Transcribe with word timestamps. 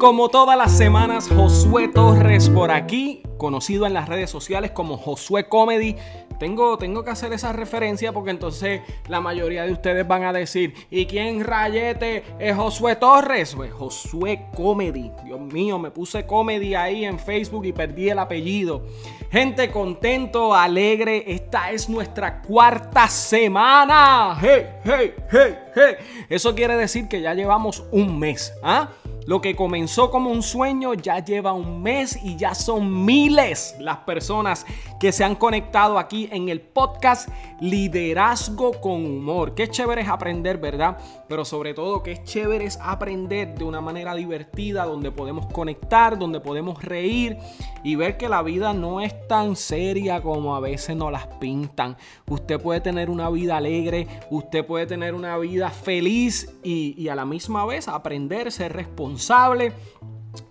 como 0.00 0.30
todas 0.30 0.56
las 0.56 0.74
semanas, 0.74 1.28
Josué 1.28 1.86
Torres 1.86 2.48
por 2.48 2.70
aquí, 2.70 3.22
conocido 3.36 3.86
en 3.86 3.92
las 3.92 4.08
redes 4.08 4.30
sociales 4.30 4.70
como 4.70 4.96
Josué 4.96 5.46
Comedy. 5.46 5.94
Tengo, 6.38 6.78
tengo 6.78 7.04
que 7.04 7.10
hacer 7.10 7.34
esa 7.34 7.52
referencia 7.52 8.10
porque 8.10 8.30
entonces 8.30 8.80
la 9.08 9.20
mayoría 9.20 9.66
de 9.66 9.72
ustedes 9.72 10.08
van 10.08 10.24
a 10.24 10.32
decir, 10.32 10.72
¿y 10.90 11.04
quién 11.04 11.44
rayete 11.44 12.24
es 12.38 12.56
Josué 12.56 12.96
Torres? 12.96 13.54
Pues 13.54 13.74
Josué 13.74 14.46
Comedy. 14.56 15.10
Dios 15.22 15.38
mío, 15.38 15.78
me 15.78 15.90
puse 15.90 16.24
comedy 16.24 16.74
ahí 16.74 17.04
en 17.04 17.18
Facebook 17.18 17.66
y 17.66 17.74
perdí 17.74 18.08
el 18.08 18.20
apellido. 18.20 18.86
Gente 19.30 19.70
contento, 19.70 20.54
alegre, 20.54 21.24
esta 21.26 21.72
es 21.72 21.90
nuestra 21.90 22.40
cuarta 22.40 23.06
semana. 23.06 24.38
¡Hey, 24.40 24.66
hey, 24.82 25.14
hey, 25.30 25.58
hey! 25.74 25.94
Eso 26.30 26.54
quiere 26.54 26.74
decir 26.74 27.06
que 27.06 27.20
ya 27.20 27.34
llevamos 27.34 27.84
un 27.92 28.18
mes, 28.18 28.54
¿ah? 28.62 28.88
Lo 29.30 29.40
que 29.40 29.54
comenzó 29.54 30.10
como 30.10 30.28
un 30.28 30.42
sueño 30.42 30.92
ya 30.94 31.24
lleva 31.24 31.52
un 31.52 31.84
mes 31.84 32.18
y 32.20 32.34
ya 32.34 32.52
son 32.52 33.04
miles 33.04 33.76
las 33.78 33.98
personas 33.98 34.66
que 34.98 35.12
se 35.12 35.22
han 35.22 35.36
conectado 35.36 36.00
aquí 36.00 36.28
en 36.32 36.48
el 36.48 36.60
podcast 36.60 37.28
Liderazgo 37.60 38.72
con 38.80 39.06
Humor. 39.06 39.54
Qué 39.54 39.68
chévere 39.68 40.00
es 40.00 40.08
aprender, 40.08 40.58
¿verdad? 40.58 40.98
Pero 41.28 41.44
sobre 41.44 41.74
todo 41.74 42.02
qué 42.02 42.20
chévere 42.24 42.64
es 42.64 42.76
aprender 42.82 43.54
de 43.54 43.62
una 43.62 43.80
manera 43.80 44.16
divertida, 44.16 44.84
donde 44.84 45.12
podemos 45.12 45.46
conectar, 45.46 46.18
donde 46.18 46.40
podemos 46.40 46.82
reír 46.82 47.38
y 47.84 47.94
ver 47.94 48.16
que 48.16 48.28
la 48.28 48.42
vida 48.42 48.72
no 48.72 49.00
es 49.00 49.28
tan 49.28 49.54
seria 49.54 50.22
como 50.22 50.56
a 50.56 50.60
veces 50.60 50.96
nos 50.96 51.12
las 51.12 51.28
pintan. 51.38 51.96
Usted 52.26 52.60
puede 52.60 52.80
tener 52.80 53.08
una 53.08 53.30
vida 53.30 53.58
alegre, 53.58 54.08
usted 54.28 54.66
puede 54.66 54.86
tener 54.86 55.14
una 55.14 55.38
vida 55.38 55.70
feliz 55.70 56.52
y, 56.64 57.08
a 57.08 57.14
la 57.14 57.24
misma 57.24 57.64
vez 57.64 57.86
aprender 57.86 58.48
a 58.48 58.50
ser 58.50 58.72
responsable 58.72 59.19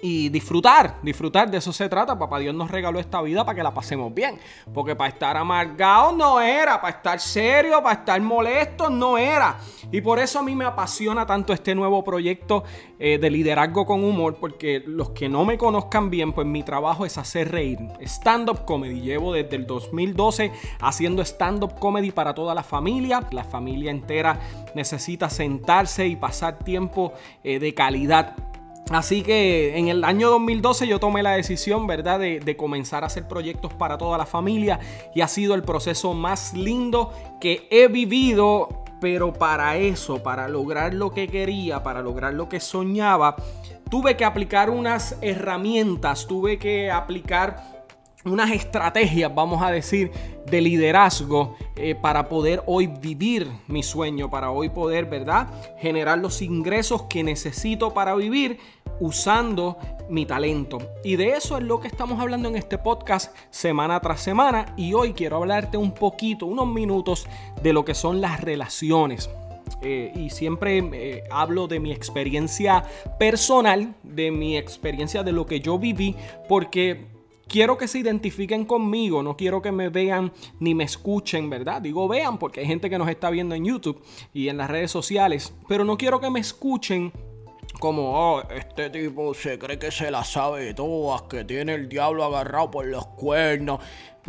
y 0.01 0.29
disfrutar, 0.29 0.97
disfrutar 1.01 1.49
de 1.49 1.57
eso 1.57 1.71
se 1.71 1.89
trata. 1.89 2.17
Papá 2.17 2.39
Dios 2.39 2.53
nos 2.53 2.71
regaló 2.71 2.99
esta 2.99 3.21
vida 3.21 3.45
para 3.45 3.55
que 3.55 3.63
la 3.63 3.73
pasemos 3.73 4.13
bien. 4.13 4.39
Porque 4.73 4.95
para 4.95 5.09
estar 5.09 5.37
amargado 5.37 6.11
no 6.11 6.41
era, 6.41 6.79
para 6.81 6.97
estar 6.97 7.19
serio, 7.19 7.81
para 7.81 7.99
estar 7.99 8.19
molesto 8.21 8.89
no 8.89 9.17
era. 9.17 9.57
Y 9.91 10.01
por 10.01 10.19
eso 10.19 10.39
a 10.39 10.43
mí 10.43 10.55
me 10.55 10.65
apasiona 10.65 11.25
tanto 11.25 11.53
este 11.53 11.75
nuevo 11.75 12.03
proyecto 12.03 12.63
eh, 12.97 13.17
de 13.17 13.29
liderazgo 13.29 13.85
con 13.85 14.03
humor. 14.03 14.37
Porque 14.39 14.83
los 14.85 15.11
que 15.11 15.29
no 15.29 15.45
me 15.45 15.57
conozcan 15.57 16.09
bien, 16.09 16.33
pues 16.33 16.47
mi 16.47 16.63
trabajo 16.63 17.05
es 17.05 17.17
hacer 17.17 17.51
reír. 17.51 17.79
Stand-up 18.01 18.65
comedy. 18.65 19.01
Llevo 19.01 19.33
desde 19.33 19.55
el 19.55 19.65
2012 19.65 20.51
haciendo 20.81 21.21
stand-up 21.23 21.79
comedy 21.79 22.11
para 22.11 22.33
toda 22.33 22.53
la 22.53 22.63
familia. 22.63 23.27
La 23.31 23.43
familia 23.43 23.91
entera 23.91 24.39
necesita 24.75 25.29
sentarse 25.29 26.07
y 26.07 26.15
pasar 26.15 26.59
tiempo 26.59 27.13
eh, 27.43 27.59
de 27.59 27.73
calidad 27.73 28.48
Así 28.89 29.21
que 29.21 29.77
en 29.77 29.87
el 29.87 30.03
año 30.03 30.31
2012 30.31 30.87
yo 30.87 30.99
tomé 30.99 31.21
la 31.21 31.31
decisión, 31.31 31.85
¿verdad?, 31.85 32.19
de, 32.19 32.57
comenzar 32.57 33.03
a 33.03 33.07
hacer 33.07 33.27
proyectos 33.27 33.73
para 33.73 33.97
toda 33.97 34.17
la 34.17 34.25
familia 34.25 34.79
y 35.13 35.21
ha 35.21 35.27
sido 35.27 35.53
el 35.53 35.63
proceso 35.63 36.13
más 36.13 36.53
lindo 36.53 37.11
que 37.39 37.67
he 37.69 37.87
vivido, 37.87 38.83
pero 38.99 39.31
para 39.31 39.77
eso, 39.77 40.23
para 40.23 40.47
lograr 40.47 40.95
lo 40.95 41.11
que 41.11 41.27
quería, 41.27 41.83
para 41.83 42.01
lograr 42.01 42.33
lo 42.33 42.49
que 42.49 42.59
soñaba, 42.59 43.35
tuve 43.89 44.17
que 44.17 44.25
aplicar 44.25 44.71
unas 44.71 45.17
herramientas, 45.21 46.25
tuve 46.25 46.57
que 46.57 46.89
aplicar 46.89 47.78
unas 48.25 48.51
estrategias, 48.51 49.33
vamos 49.33 49.61
a 49.61 49.71
decir, 49.71 50.11
de 50.45 50.61
liderazgo 50.61 51.55
eh, 51.75 51.95
para 51.95 52.27
poder 52.27 52.63
hoy 52.65 52.87
vivir 52.87 53.49
mi 53.67 53.83
sueño, 53.83 54.29
para 54.29 54.51
hoy 54.51 54.69
poder, 54.69 55.05
¿verdad?, 55.05 55.47
generar 55.77 56.17
los 56.17 56.41
ingresos 56.41 57.03
que 57.03 57.23
necesito 57.23 57.93
para 57.93 58.15
vivir 58.15 58.59
usando 58.99 59.77
mi 60.09 60.25
talento. 60.25 60.79
Y 61.03 61.15
de 61.15 61.31
eso 61.31 61.57
es 61.57 61.63
lo 61.63 61.79
que 61.79 61.87
estamos 61.87 62.19
hablando 62.19 62.49
en 62.49 62.55
este 62.55 62.77
podcast 62.77 63.35
semana 63.49 63.99
tras 64.01 64.21
semana. 64.21 64.73
Y 64.75 64.93
hoy 64.93 65.13
quiero 65.13 65.37
hablarte 65.37 65.77
un 65.77 65.93
poquito, 65.93 66.45
unos 66.45 66.67
minutos 66.67 67.27
de 67.61 67.71
lo 67.71 67.85
que 67.85 67.93
son 67.93 68.19
las 68.19 68.41
relaciones. 68.41 69.29
Eh, 69.81 70.11
y 70.15 70.29
siempre 70.31 70.79
eh, 70.93 71.23
hablo 71.31 71.67
de 71.67 71.79
mi 71.79 71.93
experiencia 71.93 72.83
personal, 73.17 73.95
de 74.03 74.31
mi 74.31 74.57
experiencia 74.57 75.23
de 75.23 75.31
lo 75.31 75.45
que 75.45 75.61
yo 75.61 75.79
viví, 75.79 76.15
porque 76.49 77.18
quiero 77.49 77.77
que 77.77 77.89
se 77.89 77.99
identifiquen 77.99 78.63
conmigo, 78.63 79.21
no 79.21 79.35
quiero 79.35 79.61
que 79.61 79.73
me 79.73 79.89
vean 79.89 80.31
ni 80.59 80.73
me 80.73 80.85
escuchen, 80.85 81.49
¿verdad? 81.49 81.81
Digo 81.81 82.07
vean 82.07 82.37
porque 82.37 82.61
hay 82.61 82.67
gente 82.67 82.89
que 82.89 82.97
nos 82.97 83.09
está 83.09 83.29
viendo 83.29 83.55
en 83.55 83.65
YouTube 83.65 84.01
y 84.33 84.47
en 84.47 84.57
las 84.57 84.69
redes 84.69 84.91
sociales, 84.91 85.53
pero 85.67 85.83
no 85.83 85.97
quiero 85.97 86.21
que 86.21 86.29
me 86.29 86.39
escuchen 86.39 87.11
como, 87.79 88.11
oh, 88.13 88.43
este 88.49 88.89
tipo 88.89 89.33
se 89.33 89.57
cree 89.57 89.79
que 89.79 89.91
se 89.91 90.11
la 90.11 90.23
sabe 90.23 90.73
todas, 90.73 91.23
que 91.23 91.45
tiene 91.45 91.73
el 91.75 91.87
diablo 91.87 92.23
agarrado 92.23 92.69
por 92.71 92.85
los 92.85 93.05
cuernos. 93.07 93.79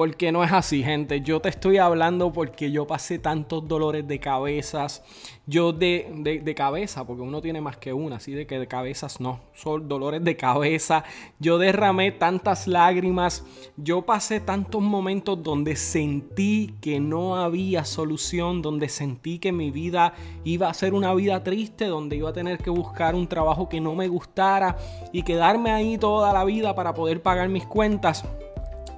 Porque 0.01 0.33
no 0.33 0.43
es 0.43 0.51
así, 0.51 0.83
gente. 0.83 1.21
Yo 1.21 1.41
te 1.41 1.51
estoy 1.51 1.77
hablando 1.77 2.33
porque 2.33 2.73
yo 2.73 2.87
pasé 2.87 3.19
tantos 3.19 3.69
dolores 3.69 4.09
de 4.09 4.19
cabezas. 4.19 5.03
Yo 5.47 5.75
de, 5.75 6.41
de, 6.43 6.55
cabeza, 6.55 7.07
porque 7.07 7.21
uno 7.21 7.43
tiene 7.43 7.61
más 7.61 7.77
que 7.77 7.93
una, 7.93 8.17
así 8.17 8.33
de 8.33 8.47
que 8.47 8.59
de 8.59 8.67
cabezas 8.67 9.21
no. 9.21 9.41
Son 9.53 9.89
dolores 9.89 10.25
de 10.25 10.39
cabeza. 10.39 11.05
Yo 11.39 11.59
derramé 11.59 12.13
tantas 12.13 12.67
lágrimas. 12.67 13.45
Yo 13.77 14.01
pasé 14.01 14.41
tantos 14.41 14.81
momentos 14.81 15.43
donde 15.43 15.77
sentí 15.77 16.77
que 16.81 16.99
no 16.99 17.37
había 17.37 17.85
solución, 17.85 18.63
donde 18.63 18.89
sentí 18.89 19.39
que 19.39 19.53
mi 19.53 19.71
vida 19.71 20.15
iba 20.45 20.71
a 20.71 20.73
ser 20.73 20.95
una 20.95 21.13
vida 21.13 21.45
triste, 21.45 21.85
donde 21.85 22.17
iba 22.17 22.31
a 22.31 22.33
tener 22.33 22.57
que 22.57 22.71
buscar 22.71 23.15
un 23.15 23.27
trabajo 23.27 23.69
que 23.69 23.83
no 23.83 23.95
me 23.95 24.09
gustara 24.09 24.79
y 25.13 25.25
quedarme 25.25 25.73
ahí 25.73 25.99
toda 25.99 26.33
la 26.33 26.47
vida 26.47 26.75
para 26.75 26.95
poder 26.95 27.21
pagar 27.21 27.51
mis 27.51 27.67
cuentas. 27.67 28.25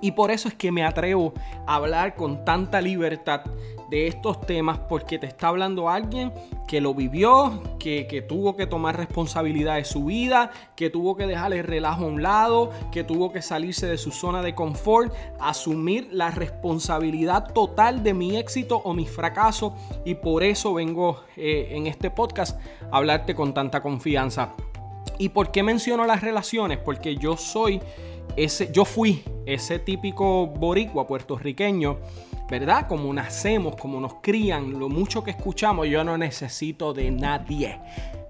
Y 0.03 0.13
por 0.13 0.31
eso 0.31 0.49
es 0.49 0.55
que 0.55 0.71
me 0.71 0.85
atrevo 0.85 1.33
a 1.67 1.77
hablar 1.77 2.17
con 2.17 2.45
tanta 2.45 2.83
libertad 2.83 3.43
de 3.89 4.09
estos 4.09 4.41
temas 4.41 4.79
porque 4.89 5.19
te 5.19 5.27
está 5.27 5.49
hablando 5.49 5.91
alguien 5.91 6.33
que 6.67 6.81
lo 6.81 6.95
vivió, 6.95 7.63
que, 7.79 8.25
tuvo 8.27 8.57
que 8.57 8.67
tomar 8.67 8.97
responsabilidad 8.97 9.77
de 9.77 9.85
su 9.85 10.07
vida, 10.07 10.51
que 10.75 10.89
tuvo 10.89 11.15
que 11.15 11.27
dejar 11.27 11.53
el 11.53 11.63
relajo 11.63 12.05
a 12.05 12.09
un 12.09 12.23
lado, 12.23 12.71
que 12.91 13.05
tuvo 13.05 13.31
que 13.31 13.43
salirse 13.43 13.87
de 13.87 13.99
su 13.99 14.11
zona 14.11 14.41
de 14.41 14.55
confort, 14.55 15.15
asumir 15.39 16.09
la 16.11 16.31
responsabilidad 16.31 17.53
total 17.53 18.03
de 18.03 18.15
mi 18.15 18.39
éxito 18.39 18.81
o 18.83 18.95
mi 18.95 19.07
fracaso 19.07 19.77
y 20.07 20.15
por 20.15 20.43
eso 20.43 20.73
vengo 20.73 21.25
eh, 21.37 21.69
en 21.73 21.87
este 21.87 22.11
podcast 22.11 22.59
a 22.91 22.97
hablarte 22.97 23.35
con 23.35 23.53
tanta 23.53 23.83
confianza. 23.83 24.55
¿Y 25.19 25.29
por 25.29 25.51
qué 25.51 25.63
menciono 25.63 26.07
las 26.07 26.23
relaciones? 26.23 26.79
Porque 26.79 27.17
yo 27.17 27.37
soy 27.37 27.81
ese, 28.37 28.71
yo 28.73 28.85
fui 28.85 29.23
ese 29.47 29.79
típico 29.79 30.47
boricua 30.47 31.07
puertorriqueño, 31.07 31.99
¿verdad? 32.51 32.87
Como 32.89 33.13
nacemos, 33.13 33.77
como 33.77 34.01
nos 34.01 34.15
crían, 34.23 34.79
lo 34.79 34.89
mucho 34.89 35.23
que 35.23 35.31
escuchamos, 35.33 35.89
yo 35.89 36.05
no 36.05 36.17
necesito 36.19 36.93
de 36.93 37.11
nadie. 37.11 37.79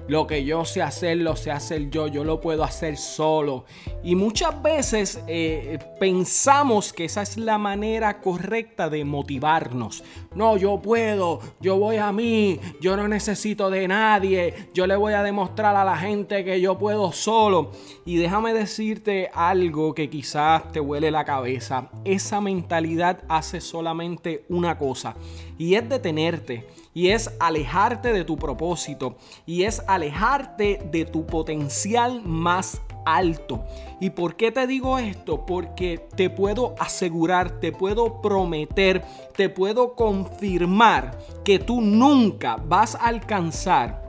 Lo 0.09 0.27
que 0.27 0.45
yo 0.45 0.65
sé 0.65 0.83
hacer, 0.83 1.19
lo 1.19 1.37
sé 1.37 1.51
hacer 1.51 1.89
yo, 1.91 2.09
yo 2.09 2.25
lo 2.25 2.41
puedo 2.41 2.65
hacer 2.65 2.97
solo. 2.97 3.65
Y 4.03 4.17
muchas 4.17 4.61
veces 4.61 5.23
eh, 5.29 5.79
pensamos 6.01 6.93
que 6.93 7.05
esa 7.05 7.23
es 7.23 7.37
la 7.37 7.57
manera 7.57 8.21
correcta 8.21 8.91
de 8.91 9.05
motivarnos. 9.05 10.03
No, 10.35 10.57
yo 10.57 10.81
puedo, 10.81 11.41
yo 11.61 11.77
voy 11.79 11.97
a 11.97 12.11
mí, 12.11 12.59
yo 12.81 12.97
no 12.97 13.07
necesito 13.07 13.71
de 13.71 13.87
nadie, 13.87 14.69
yo 14.75 14.87
le 14.87 14.97
voy 14.97 15.13
a 15.13 15.23
demostrar 15.23 15.77
a 15.77 15.85
la 15.85 15.97
gente 15.97 16.45
que 16.45 16.61
yo 16.61 16.79
puedo 16.79 17.13
solo. 17.13 17.71
Y 18.05 18.17
déjame 18.17 18.53
decirte 18.55 19.31
algo 19.33 19.95
que 19.95 20.11
quizás 20.11 20.73
te 20.73 20.81
huele 20.81 21.11
la 21.11 21.25
cabeza. 21.25 21.91
Esa 22.05 22.41
mentalidad 22.41 23.21
hace 23.29 23.61
solamente 23.61 24.45
una 24.49 24.79
cosa 24.79 25.15
y 25.59 25.75
es 25.75 25.89
detenerte 25.89 26.67
y 26.95 27.09
es 27.09 27.31
alejarte 27.41 28.13
de 28.13 28.25
tu 28.25 28.37
propósito 28.37 29.17
y 29.47 29.65
es 29.65 29.83
alejarte 29.87 30.81
de 30.91 31.05
tu 31.05 31.27
potencial 31.27 32.23
más 32.25 32.81
alto. 33.05 33.65
¿Y 34.01 34.11
por 34.11 34.37
qué 34.37 34.53
te 34.53 34.67
digo 34.67 34.99
esto? 34.99 35.47
Porque 35.47 36.07
te 36.15 36.31
puedo 36.31 36.75
asegurar, 36.79 37.61
te 37.61 37.73
puedo 37.73 38.21
prometer, 38.21 39.03
te 39.37 39.49
puedo 39.49 39.95
confirmar 39.95 41.19
que 41.45 41.59
tú 41.59 41.81
nunca 41.81 42.57
vas 42.57 42.95
a 42.95 43.07
alcanzar 43.07 44.03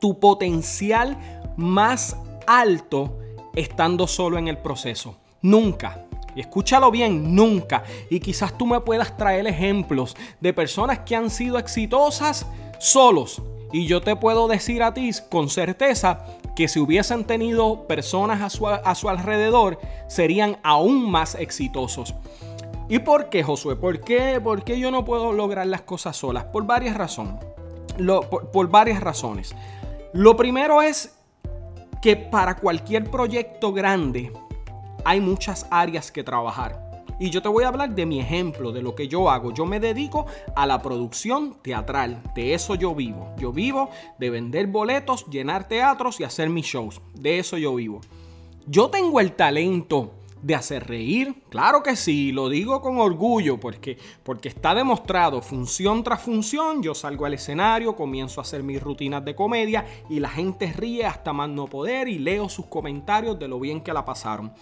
tu 0.00 0.18
potencial 0.18 1.16
más 1.56 2.16
alto 2.46 3.18
estando 3.54 4.06
solo 4.06 4.38
en 4.38 4.48
el 4.48 4.58
proceso. 4.58 5.16
Nunca. 5.42 6.06
Y 6.34 6.40
escúchalo 6.40 6.90
bien, 6.90 7.34
nunca. 7.34 7.84
Y 8.10 8.20
quizás 8.20 8.56
tú 8.56 8.66
me 8.66 8.80
puedas 8.80 9.16
traer 9.16 9.46
ejemplos 9.46 10.16
de 10.40 10.52
personas 10.52 11.00
que 11.00 11.16
han 11.16 11.30
sido 11.30 11.58
exitosas 11.58 12.46
solos. 12.78 13.42
Y 13.72 13.86
yo 13.86 14.00
te 14.00 14.16
puedo 14.16 14.46
decir 14.46 14.82
a 14.82 14.94
ti 14.94 15.10
con 15.30 15.48
certeza 15.48 16.24
que 16.54 16.68
si 16.68 16.78
hubiesen 16.78 17.24
tenido 17.24 17.86
personas 17.86 18.40
a 18.40 18.50
su, 18.50 18.68
a 18.68 18.94
su 18.94 19.08
alrededor, 19.08 19.80
serían 20.08 20.58
aún 20.62 21.10
más 21.10 21.34
exitosos. 21.34 22.14
¿Y 22.88 22.98
por 23.00 23.30
qué, 23.30 23.42
Josué? 23.42 23.76
¿Por 23.76 24.00
qué, 24.00 24.40
¿Por 24.40 24.62
qué 24.62 24.78
yo 24.78 24.90
no 24.90 25.04
puedo 25.04 25.32
lograr 25.32 25.66
las 25.66 25.82
cosas 25.82 26.16
solas? 26.16 26.44
Por 26.44 26.66
varias 26.66 26.96
razones. 26.96 27.34
por 28.52 28.68
varias 28.68 29.00
razones. 29.00 29.54
Lo 30.12 30.36
primero 30.36 30.82
es 30.82 31.16
que 32.02 32.16
para 32.16 32.56
cualquier 32.56 33.10
proyecto 33.10 33.72
grande 33.72 34.30
hay 35.04 35.20
muchas 35.20 35.66
áreas 35.70 36.10
que 36.10 36.24
trabajar. 36.24 36.84
Y 37.20 37.30
yo 37.30 37.42
te 37.42 37.48
voy 37.48 37.64
a 37.64 37.68
hablar 37.68 37.94
de 37.94 38.06
mi 38.06 38.20
ejemplo, 38.20 38.72
de 38.72 38.82
lo 38.82 38.94
que 38.94 39.06
yo 39.06 39.30
hago. 39.30 39.52
Yo 39.52 39.66
me 39.66 39.78
dedico 39.78 40.26
a 40.56 40.66
la 40.66 40.82
producción 40.82 41.56
teatral. 41.62 42.20
De 42.34 42.54
eso 42.54 42.74
yo 42.74 42.94
vivo. 42.94 43.32
Yo 43.38 43.52
vivo 43.52 43.90
de 44.18 44.30
vender 44.30 44.66
boletos, 44.66 45.26
llenar 45.26 45.68
teatros 45.68 46.18
y 46.18 46.24
hacer 46.24 46.50
mis 46.50 46.66
shows. 46.66 47.00
De 47.14 47.38
eso 47.38 47.56
yo 47.56 47.74
vivo. 47.76 48.00
Yo 48.66 48.88
tengo 48.90 49.20
el 49.20 49.32
talento 49.32 50.12
de 50.44 50.54
hacer 50.54 50.86
reír? 50.86 51.42
Claro 51.48 51.82
que 51.82 51.96
sí, 51.96 52.30
lo 52.30 52.50
digo 52.50 52.82
con 52.82 52.98
orgullo 52.98 53.58
porque, 53.58 53.96
porque 54.22 54.50
está 54.50 54.74
demostrado 54.74 55.40
función 55.40 56.04
tras 56.04 56.20
función, 56.20 56.82
yo 56.82 56.94
salgo 56.94 57.24
al 57.24 57.32
escenario, 57.32 57.96
comienzo 57.96 58.40
a 58.40 58.42
hacer 58.42 58.62
mis 58.62 58.82
rutinas 58.82 59.24
de 59.24 59.34
comedia 59.34 59.86
y 60.10 60.20
la 60.20 60.28
gente 60.28 60.70
ríe 60.70 61.06
hasta 61.06 61.32
más 61.32 61.48
no 61.48 61.66
poder 61.66 62.08
y 62.08 62.18
leo 62.18 62.50
sus 62.50 62.66
comentarios 62.66 63.38
de 63.38 63.48
lo 63.48 63.58
bien 63.58 63.80
que 63.80 63.94
la 63.94 64.04
pasaron. 64.04 64.52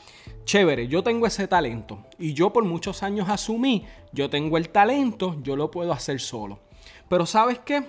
Chévere, 0.44 0.86
yo 0.86 1.02
tengo 1.02 1.26
ese 1.26 1.48
talento 1.48 2.06
y 2.16 2.32
yo 2.32 2.52
por 2.52 2.64
muchos 2.64 3.02
años 3.02 3.28
asumí, 3.28 3.84
yo 4.12 4.30
tengo 4.30 4.58
el 4.58 4.68
talento, 4.68 5.36
yo 5.42 5.56
lo 5.56 5.68
puedo 5.72 5.92
hacer 5.92 6.20
solo. 6.20 6.60
Pero 7.08 7.26
¿sabes 7.26 7.58
qué? 7.58 7.82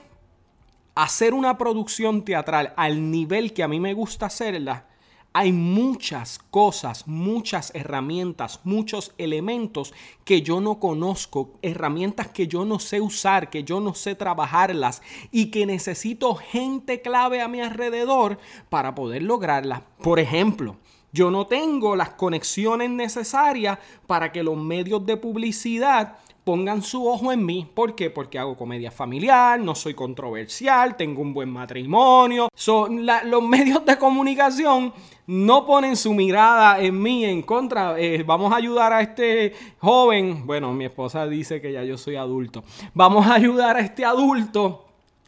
Hacer 0.95 1.35
una 1.35 1.59
producción 1.59 2.25
teatral 2.25 2.73
al 2.75 3.11
nivel 3.11 3.53
que 3.53 3.61
a 3.61 3.67
mí 3.67 3.79
me 3.79 3.93
gusta 3.93 4.25
hacerla, 4.25 4.87
hay 5.33 5.51
muchas 5.51 6.39
cosas, 6.51 7.07
muchas 7.07 7.73
herramientas, 7.73 8.59
muchos 8.63 9.13
elementos 9.17 9.91
que 10.25 10.43
yo 10.43 10.61
no 10.61 10.79
conozco, 10.79 11.55
herramientas 11.63 12.27
que 12.27 12.47
yo 12.47 12.65
no 12.65 12.77
sé 12.77 13.01
usar, 13.01 13.49
que 13.49 13.63
yo 13.63 13.79
no 13.79 13.95
sé 13.95 14.13
trabajarlas 14.13 15.01
y 15.31 15.47
que 15.47 15.65
necesito 15.65 16.35
gente 16.35 17.01
clave 17.01 17.41
a 17.41 17.47
mi 17.47 17.61
alrededor 17.61 18.37
para 18.69 18.93
poder 18.93 19.23
lograrlas. 19.23 19.81
Por 20.01 20.19
ejemplo, 20.19 20.77
yo 21.11 21.31
no 21.31 21.47
tengo 21.47 21.95
las 21.95 22.09
conexiones 22.09 22.91
necesarias 22.91 23.79
para 24.05 24.31
que 24.31 24.43
los 24.43 24.57
medios 24.57 25.03
de 25.05 25.17
publicidad 25.17 26.17
pongan 26.43 26.81
su 26.81 27.07
ojo 27.07 27.31
en 27.31 27.45
mí. 27.45 27.67
¿Por 27.73 27.95
qué? 27.95 28.09
Porque 28.09 28.39
hago 28.39 28.57
comedia 28.57 28.91
familiar, 28.91 29.59
no 29.59 29.75
soy 29.75 29.93
controversial, 29.93 30.97
tengo 30.97 31.21
un 31.21 31.33
buen 31.33 31.49
matrimonio. 31.49 32.49
Son 32.55 33.05
los 33.05 33.43
medios 33.47 33.85
de 33.85 33.97
comunicación 33.97 34.93
no 35.25 35.65
ponen 35.65 35.95
su 35.95 36.13
mirada 36.13 36.81
en 36.81 37.01
mí 37.01 37.23
en 37.23 37.41
contra. 37.43 37.97
Eh, 37.97 38.23
vamos 38.23 38.51
a 38.51 38.57
ayudar 38.57 38.91
a 38.91 39.01
este 39.01 39.53
joven. 39.79 40.45
Bueno, 40.45 40.73
mi 40.73 40.85
esposa 40.85 41.25
dice 41.27 41.61
que 41.61 41.71
ya 41.71 41.83
yo 41.83 41.97
soy 41.97 42.15
adulto. 42.15 42.63
Vamos 42.93 43.25
a 43.27 43.35
ayudar 43.35 43.77
a 43.77 43.79
este 43.79 44.03
adulto 44.03 44.85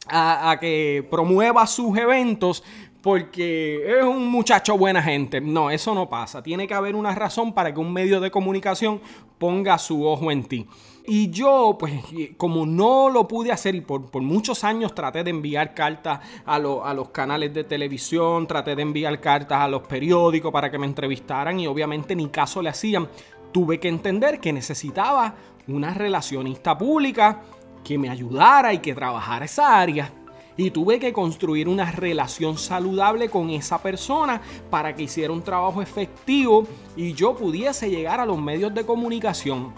a 0.08 0.58
que 0.60 1.08
promueva 1.10 1.66
sus 1.66 1.98
eventos 1.98 2.64
porque 3.06 4.00
es 4.00 4.04
un 4.04 4.32
muchacho 4.32 4.80
buena 4.80 5.00
gente. 5.00 5.40
No, 5.40 5.70
eso 5.70 5.94
no 5.94 6.10
pasa. 6.10 6.42
Tiene 6.42 6.66
que 6.66 6.74
haber 6.74 6.96
una 6.96 7.14
razón 7.14 7.54
para 7.54 7.72
que 7.72 7.80
un 7.80 7.94
medio 7.94 8.20
de 8.20 8.32
comunicación 8.32 9.00
ponga 9.38 9.78
su 9.78 10.08
ojo 10.08 10.32
en 10.32 10.44
ti. 10.44 10.66
Y 11.06 11.30
yo, 11.30 11.78
pues, 11.80 11.94
como 12.36 12.66
no 12.66 13.10
lo 13.10 13.28
pude 13.28 13.52
hacer 13.52 13.76
y 13.76 13.82
por, 13.82 14.10
muchos 14.24 14.64
años 14.64 14.96
traté 14.96 15.24
de 15.24 15.30
enviar 15.30 15.76
cartas 15.76 16.20
a, 16.48 16.56
a, 16.56 16.94
los 16.96 17.10
canales 17.10 17.54
de 17.54 17.64
televisión, 17.64 18.48
traté 18.48 18.76
de 18.76 18.82
enviar 18.82 19.22
cartas 19.22 19.60
a 19.60 19.68
los 19.68 19.84
periódicos 19.84 20.52
para 20.52 20.72
que 20.72 20.80
me 20.80 20.88
entrevistaran 20.88 21.60
y 21.60 21.68
obviamente 21.68 22.16
ni 22.16 22.30
caso 22.30 22.60
le 22.60 22.70
hacían, 22.70 23.08
tuve 23.52 23.80
que 23.80 23.88
entender 23.88 24.40
que 24.40 24.52
necesitaba 24.52 25.36
una 25.68 25.94
relacionista 25.94 26.76
pública 26.76 27.44
que 27.84 28.00
me 28.00 28.10
ayudara 28.10 28.74
y 28.74 28.80
que 28.80 28.96
trabajara 28.96 29.46
esa 29.46 29.80
área. 29.80 30.12
Y 30.58 30.72
tuve 30.72 31.00
que 31.00 31.12
construir 31.12 31.68
una 31.68 31.92
relación 31.92 32.58
saludable 32.58 33.30
con 33.30 33.50
esa 33.50 33.82
persona 33.82 34.42
para 34.70 34.96
que 34.96 35.04
hiciera 35.04 35.34
un 35.34 35.44
trabajo 35.44 35.82
efectivo 35.82 36.66
y 36.96 37.14
yo 37.14 37.36
pudiese 37.36 37.90
llegar 37.90 38.20
a 38.20 38.26
los 38.26 38.42
medios 38.42 38.74
de 38.74 38.86
comunicación. 38.86 39.74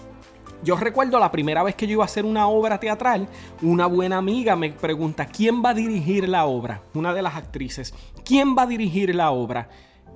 Yo 0.63 0.75
recuerdo 0.75 1.19
la 1.19 1.31
primera 1.31 1.63
vez 1.63 1.75
que 1.75 1.85
yo 1.85 1.93
iba 1.93 2.03
a 2.03 2.05
hacer 2.05 2.25
una 2.25 2.47
obra 2.47 2.79
teatral, 2.79 3.27
una 3.61 3.85
buena 3.85 4.17
amiga 4.17 4.55
me 4.55 4.71
pregunta, 4.71 5.25
¿quién 5.27 5.63
va 5.63 5.69
a 5.69 5.73
dirigir 5.75 6.27
la 6.27 6.45
obra? 6.45 6.81
Una 6.95 7.13
de 7.13 7.21
las 7.21 7.35
actrices, 7.35 7.93
¿quién 8.25 8.55
va 8.57 8.63
a 8.63 8.67
dirigir 8.67 9.13
la 9.13 9.31
obra? 9.31 9.69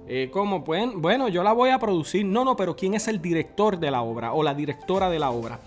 Eh, 0.07 0.29
¿Cómo? 0.31 0.63
Pues, 0.63 0.89
bueno, 0.95 1.29
yo 1.29 1.43
la 1.43 1.53
voy 1.53 1.69
a 1.69 1.79
producir. 1.79 2.25
No, 2.25 2.43
no, 2.43 2.55
pero 2.55 2.75
¿quién 2.75 2.95
es 2.95 3.07
el 3.07 3.21
director 3.21 3.79
de 3.79 3.91
la 3.91 4.01
obra 4.01 4.33
o 4.33 4.43
la 4.43 4.53
directora 4.53 5.09
de 5.09 5.19
la 5.19 5.29
obra? 5.29 5.59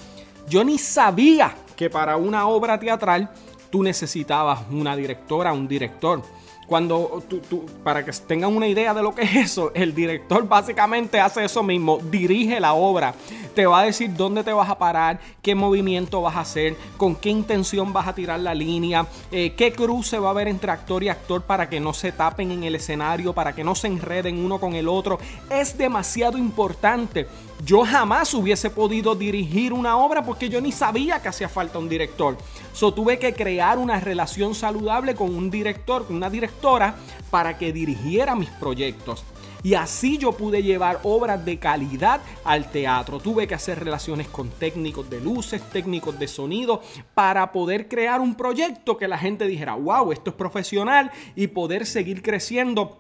Yo 0.49 0.65
ni 0.65 0.77
sabía 0.77 1.55
que 1.77 1.89
para 1.89 2.17
una 2.17 2.47
obra 2.49 2.79
teatral 2.79 3.31
tú 3.75 3.83
necesitabas 3.83 4.61
una 4.71 4.95
directora, 4.95 5.53
un 5.53 5.67
director. 5.67 6.23
Cuando 6.65 7.21
tú, 7.51 7.67
para 7.83 8.05
que 8.05 8.13
tengan 8.13 8.55
una 8.55 8.69
idea 8.69 8.95
de 8.95 9.03
lo 9.03 9.13
que 9.13 9.23
es 9.23 9.35
eso, 9.35 9.73
el 9.75 9.93
director 9.93 10.47
básicamente 10.47 11.19
hace 11.19 11.45
eso 11.45 11.61
mismo, 11.65 11.99
dirige 12.09 12.61
la 12.61 12.75
obra, 12.75 13.17
te 13.53 13.67
va 13.67 13.81
a 13.81 13.85
decir 13.85 14.15
dónde 14.15 14.45
te 14.45 14.53
vas 14.53 14.71
a 14.71 14.79
parar, 14.79 15.19
qué 15.43 15.57
movimiento 15.57 16.23
vas 16.23 16.37
a 16.37 16.43
hacer, 16.43 16.77
con 16.97 17.17
qué 17.17 17.31
intención 17.31 17.93
vas 17.93 18.07
a 18.07 18.15
tirar 18.15 18.39
la 18.39 18.55
línea, 18.55 19.09
eh, 19.33 19.55
qué 19.57 19.73
cruce 19.73 20.21
va 20.21 20.29
a 20.29 20.31
haber 20.31 20.47
entre 20.47 20.71
actor 20.71 21.03
y 21.03 21.09
actor 21.09 21.43
para 21.43 21.69
que 21.69 21.81
no 21.81 21.95
se 21.95 22.13
tapen 22.13 22.53
en 22.53 22.63
el 22.63 22.77
escenario, 22.77 23.33
para 23.33 23.57
que 23.57 23.65
no 23.65 23.75
se 23.75 23.89
enreden 23.89 24.39
uno 24.39 24.61
con 24.61 24.77
el 24.77 24.87
otro. 24.87 25.19
Es 25.51 25.77
demasiado 25.77 26.39
importante. 26.39 27.27
Yo 27.63 27.85
jamás 27.85 28.35
hubiese 28.35 28.69
podido 28.69 29.15
dirigir 29.15 29.73
una 29.73 29.97
obra 29.97 30.25
porque 30.25 30.49
yo 30.49 30.61
ni 30.61 30.73
sabía 30.73 31.23
que 31.23 31.29
hacía 31.29 31.49
falta 31.49 31.79
un 31.79 31.89
director. 31.89 32.37
So 32.73 32.93
tuve 32.93 33.19
que 33.19 33.33
crear 33.33 33.79
una 33.79 34.01
relación 34.01 34.55
saludable 34.55 35.15
con 35.15 35.35
un 35.35 35.51
director, 35.51 36.07
con 36.07 36.17
una 36.17 36.29
directora, 36.29 36.97
para 37.31 37.57
que 37.57 37.73
dirigiera 37.73 38.35
mis 38.35 38.51
proyectos. 38.51 39.25
Y 39.63 39.75
así 39.75 40.19
yo 40.19 40.33
pude 40.33 40.63
llevar 40.63 41.01
obras 41.05 41.43
de 41.43 41.59
calidad 41.59 42.21
al 42.45 42.71
teatro. 42.71 43.19
Tuve 43.19 43.47
que 43.47 43.55
hacer 43.55 43.83
relaciones 43.83 44.29
con 44.29 44.51
técnicos 44.51 45.09
de 45.09 45.23
luces, 45.23 45.63
técnicos 45.71 46.19
de 46.19 46.29
sonido, 46.29 46.83
para 47.15 47.51
poder 47.51 47.89
crear 47.89 48.21
un 48.21 48.35
proyecto 48.35 48.99
que 48.99 49.09
la 49.09 49.17
gente 49.17 49.47
dijera, 49.47 49.75
wow, 49.75 50.13
esto 50.13 50.31
es 50.31 50.37
profesional 50.37 51.11
y 51.35 51.47
poder 51.47 51.87
seguir 51.87 52.21
creciendo 52.21 52.99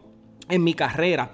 en 0.48 0.64
mi 0.64 0.72
carrera. 0.72 1.32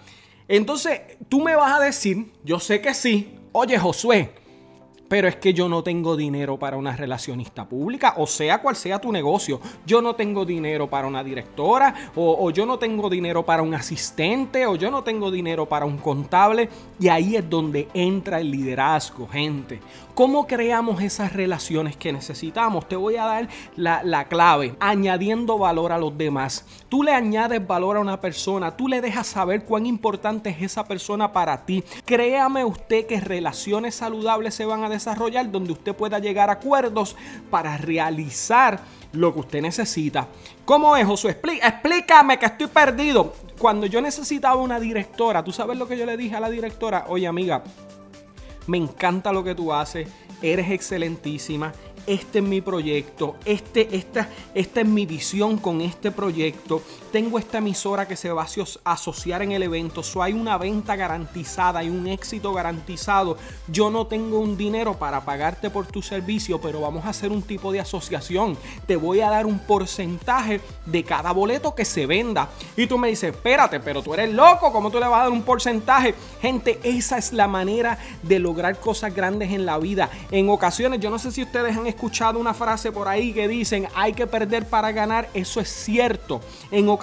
Entonces, 0.52 1.00
tú 1.28 1.40
me 1.40 1.54
vas 1.54 1.78
a 1.78 1.84
decir, 1.84 2.26
yo 2.42 2.58
sé 2.58 2.80
que 2.80 2.92
sí, 2.92 3.38
oye 3.52 3.78
Josué, 3.78 4.32
pero 5.10 5.26
es 5.26 5.34
que 5.34 5.52
yo 5.52 5.68
no 5.68 5.82
tengo 5.82 6.16
dinero 6.16 6.56
para 6.56 6.76
una 6.76 6.94
relacionista 6.94 7.68
pública, 7.68 8.14
o 8.18 8.28
sea 8.28 8.62
cual 8.62 8.76
sea 8.76 9.00
tu 9.00 9.10
negocio. 9.10 9.60
Yo 9.84 10.00
no 10.00 10.14
tengo 10.14 10.44
dinero 10.44 10.88
para 10.88 11.08
una 11.08 11.24
directora, 11.24 11.92
o, 12.14 12.48
yo 12.52 12.64
no 12.64 12.78
tengo 12.78 13.10
dinero 13.10 13.44
para 13.44 13.60
un 13.60 13.74
asistente, 13.74 14.66
o 14.66 14.76
yo 14.76 14.88
no 14.88 15.02
tengo 15.02 15.32
dinero 15.32 15.66
para 15.66 15.84
un 15.84 15.98
contable. 15.98 16.68
Y 17.00 17.08
ahí 17.08 17.34
es 17.34 17.50
donde 17.50 17.88
entra 17.92 18.38
el 18.38 18.52
liderazgo, 18.52 19.26
gente. 19.26 19.80
¿Cómo 20.14 20.46
creamos 20.46 21.02
esas 21.02 21.32
relaciones 21.32 21.96
que 21.96 22.12
necesitamos? 22.12 22.86
Te 22.88 22.94
voy 22.94 23.16
a 23.16 23.24
dar 23.24 23.48
la, 23.74 24.04
la 24.04 24.28
clave, 24.28 24.76
añadiendo 24.78 25.58
valor 25.58 25.90
a 25.90 25.98
los 25.98 26.16
demás. 26.16 26.66
Tú 26.88 27.02
le 27.02 27.12
añades 27.12 27.66
valor 27.66 27.96
a 27.96 28.00
una 28.00 28.20
persona, 28.20 28.76
tú 28.76 28.86
le 28.86 29.00
dejas 29.00 29.26
saber 29.26 29.64
cuán 29.64 29.86
importante 29.86 30.50
es 30.50 30.62
esa 30.62 30.84
persona 30.84 31.32
para 31.32 31.64
ti. 31.64 31.82
Créame 32.04 32.64
usted 32.64 33.06
que 33.06 33.18
relaciones 33.18 33.96
saludables 33.96 34.54
se 34.54 34.66
van 34.66 34.84
a 34.84 34.88
desarrollar 34.88 34.99
donde 35.50 35.72
usted 35.72 35.94
pueda 35.94 36.18
llegar 36.18 36.50
a 36.50 36.54
acuerdos 36.54 37.16
para 37.50 37.76
realizar 37.76 38.80
lo 39.12 39.32
que 39.32 39.40
usted 39.40 39.62
necesita. 39.62 40.28
¿Cómo 40.64 40.96
es, 40.96 41.06
Josué? 41.06 41.40
Explícame 41.62 42.38
que 42.38 42.46
estoy 42.46 42.68
perdido. 42.68 43.34
Cuando 43.58 43.86
yo 43.86 44.00
necesitaba 44.00 44.56
una 44.56 44.80
directora, 44.80 45.42
¿tú 45.42 45.52
sabes 45.52 45.76
lo 45.76 45.86
que 45.88 45.96
yo 45.96 46.06
le 46.06 46.16
dije 46.16 46.36
a 46.36 46.40
la 46.40 46.50
directora? 46.50 47.04
Oye, 47.08 47.26
amiga, 47.26 47.62
me 48.66 48.78
encanta 48.78 49.32
lo 49.32 49.42
que 49.42 49.54
tú 49.54 49.72
haces, 49.72 50.08
eres 50.42 50.70
excelentísima, 50.70 51.72
este 52.06 52.38
es 52.38 52.44
mi 52.44 52.60
proyecto, 52.60 53.36
este, 53.44 53.94
esta, 53.94 54.28
esta 54.54 54.80
es 54.80 54.86
mi 54.86 55.06
visión 55.06 55.58
con 55.58 55.80
este 55.80 56.10
proyecto, 56.10 56.82
tengo 57.10 57.38
esta 57.38 57.58
emisora 57.58 58.06
que 58.06 58.16
se 58.16 58.30
va 58.30 58.46
a 58.84 58.92
asociar 58.92 59.42
en 59.42 59.52
el 59.52 59.62
evento, 59.62 60.02
so 60.02 60.22
hay 60.22 60.32
una 60.32 60.58
venta 60.58 60.96
garantizada, 60.96 61.82
y 61.82 61.90
un 61.90 62.06
éxito 62.06 62.52
garantizado, 62.52 63.36
yo 63.68 63.90
no 63.90 64.06
tengo 64.06 64.38
un 64.38 64.56
dinero 64.56 64.94
para 64.94 65.20
pagarte 65.24 65.70
por 65.70 65.86
tu 65.86 66.02
servicio, 66.02 66.60
pero 66.60 66.80
vamos 66.80 67.04
a 67.04 67.10
hacer 67.10 67.30
un 67.32 67.42
tipo 67.42 67.72
de 67.72 67.80
asociación, 67.80 68.56
te 68.86 68.96
voy 68.96 69.20
a 69.20 69.30
dar 69.30 69.46
un 69.46 69.58
porcentaje 69.58 70.60
de 70.86 71.04
cada 71.04 71.32
boleto 71.32 71.74
que 71.74 71.84
se 71.84 72.06
venda. 72.06 72.48
Y 72.76 72.86
tú 72.86 72.98
me 72.98 73.08
dices, 73.08 73.34
espérate, 73.34 73.80
pero 73.80 74.02
tú 74.02 74.14
eres 74.14 74.32
loco, 74.32 74.72
¿cómo 74.72 74.90
tú 74.90 74.98
le 74.98 75.06
vas 75.06 75.20
a 75.20 75.22
dar 75.24 75.32
un 75.32 75.42
porcentaje? 75.42 76.14
Gente, 76.40 76.78
esa 76.82 77.18
es 77.18 77.32
la 77.32 77.48
manera 77.48 77.98
de 78.22 78.38
lograr 78.38 78.78
cosas 78.78 79.14
grandes 79.14 79.52
en 79.52 79.66
la 79.66 79.78
vida. 79.78 80.10
En 80.30 80.48
ocasiones, 80.48 81.00
yo 81.00 81.10
no 81.10 81.18
sé 81.18 81.32
si 81.32 81.42
ustedes 81.42 81.76
han 81.76 81.86
escuchado 81.86 82.38
una 82.38 82.54
frase 82.54 82.92
por 82.92 83.08
ahí 83.08 83.32
que 83.32 83.48
dicen 83.48 83.88
hay 83.94 84.12
que 84.12 84.26
perder 84.26 84.68
para 84.68 84.92
ganar. 84.92 85.28
Eso 85.34 85.60
es 85.60 85.68
cierto. 85.68 86.40
En 86.70 86.88
ocasiones 86.88 86.99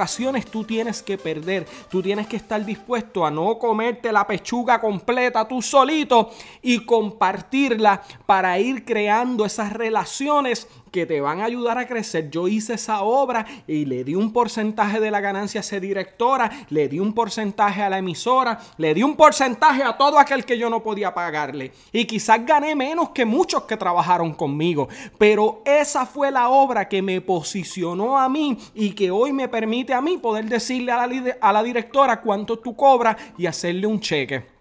tú 0.51 0.63
tienes 0.63 1.01
que 1.01 1.17
perder. 1.17 1.65
Tú 1.89 2.01
tienes 2.01 2.27
que 2.27 2.37
estar 2.37 2.63
dispuesto 2.63 3.25
a 3.25 3.31
no 3.31 3.57
comerte 3.57 4.11
la 4.11 4.27
pechuga 4.27 4.79
completa 4.79 5.47
tú 5.47 5.61
solito 5.61 6.31
y 6.61 6.85
compartirla 6.85 8.01
para 8.25 8.59
ir 8.59 8.85
creando 8.85 9.45
esas 9.45 9.73
relaciones 9.73 10.67
que 10.91 11.05
te 11.05 11.21
van 11.21 11.41
a 11.41 11.45
ayudar 11.45 11.77
a 11.77 11.87
crecer. 11.87 12.29
Yo 12.29 12.47
hice 12.47 12.73
esa 12.73 13.01
obra 13.01 13.45
y 13.67 13.85
le 13.85 14.03
di 14.03 14.15
un 14.15 14.31
porcentaje 14.33 14.99
de 14.99 15.11
la 15.11 15.19
ganancia 15.19 15.59
a 15.59 15.61
esa 15.61 15.79
directora, 15.79 16.49
le 16.69 16.87
di 16.87 16.99
un 16.99 17.13
porcentaje 17.13 17.81
a 17.81 17.89
la 17.89 17.97
emisora, 17.97 18.59
le 18.77 18.93
di 18.93 19.03
un 19.03 19.15
porcentaje 19.15 19.83
a 19.83 19.97
todo 19.97 20.19
aquel 20.19 20.45
que 20.45 20.57
yo 20.57 20.69
no 20.69 20.81
podía 20.81 21.13
pagarle. 21.13 21.71
Y 21.91 22.05
quizás 22.05 22.45
gané 22.45 22.75
menos 22.75 23.09
que 23.09 23.25
muchos 23.25 23.63
que 23.63 23.77
trabajaron 23.77 24.33
conmigo, 24.33 24.87
pero 25.17 25.61
esa 25.65 26.05
fue 26.05 26.31
la 26.31 26.49
obra 26.49 26.87
que 26.87 27.01
me 27.01 27.21
posicionó 27.21 28.17
a 28.17 28.29
mí 28.29 28.57
y 28.73 28.91
que 28.91 29.11
hoy 29.11 29.33
me 29.33 29.47
permite 29.47 29.93
a 29.93 30.01
mí 30.01 30.17
poder 30.17 30.45
decirle 30.45 30.91
a 30.91 31.07
la, 31.07 31.37
a 31.41 31.53
la 31.53 31.63
directora 31.63 32.21
cuánto 32.21 32.59
tú 32.59 32.75
cobras 32.75 33.17
y 33.37 33.45
hacerle 33.45 33.87
un 33.87 33.99
cheque. 33.99 34.56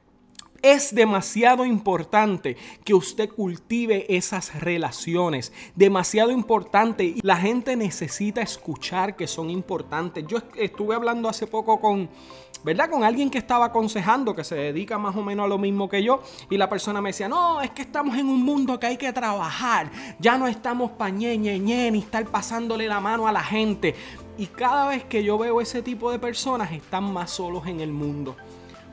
Es 0.62 0.94
demasiado 0.94 1.64
importante 1.64 2.56
que 2.84 2.94
usted 2.94 3.28
cultive 3.28 4.06
esas 4.16 4.60
relaciones. 4.60 5.52
Demasiado 5.74 6.30
importante. 6.30 7.14
La 7.22 7.36
gente 7.36 7.76
necesita 7.76 8.40
escuchar 8.42 9.16
que 9.16 9.26
son 9.26 9.50
importantes. 9.50 10.24
Yo 10.26 10.38
estuve 10.56 10.94
hablando 10.94 11.28
hace 11.28 11.46
poco 11.46 11.80
con, 11.80 12.08
¿verdad? 12.64 12.90
Con 12.90 13.04
alguien 13.04 13.30
que 13.30 13.38
estaba 13.38 13.66
aconsejando, 13.66 14.34
que 14.34 14.44
se 14.44 14.54
dedica 14.54 14.98
más 14.98 15.16
o 15.16 15.22
menos 15.22 15.44
a 15.44 15.48
lo 15.48 15.58
mismo 15.58 15.88
que 15.88 16.02
yo. 16.02 16.22
Y 16.50 16.56
la 16.56 16.68
persona 16.68 17.00
me 17.00 17.10
decía, 17.10 17.28
no, 17.28 17.60
es 17.60 17.70
que 17.70 17.82
estamos 17.82 18.16
en 18.16 18.28
un 18.28 18.42
mundo 18.42 18.78
que 18.78 18.86
hay 18.86 18.96
que 18.96 19.12
trabajar. 19.12 19.90
Ya 20.18 20.38
no 20.38 20.46
estamos 20.46 20.92
pa' 20.92 21.10
ñe, 21.10 21.36
ñe, 21.36 21.90
ni 21.90 21.98
estar 21.98 22.24
pasándole 22.26 22.86
la 22.86 23.00
mano 23.00 23.26
a 23.26 23.32
la 23.32 23.42
gente. 23.42 23.94
Y 24.38 24.46
cada 24.46 24.88
vez 24.88 25.04
que 25.04 25.24
yo 25.24 25.38
veo 25.38 25.60
ese 25.60 25.82
tipo 25.82 26.10
de 26.10 26.18
personas, 26.18 26.72
están 26.72 27.12
más 27.12 27.30
solos 27.30 27.66
en 27.66 27.80
el 27.80 27.90
mundo. 27.90 28.36